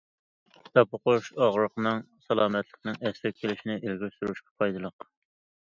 [0.53, 5.09] كىتاب ئوقۇش ئاغرىقنىڭ سالامەتلىكىنىڭ ئەسلىگە كېلىشىنى ئىلگىرى سۈرۈشكە پايدىلىق.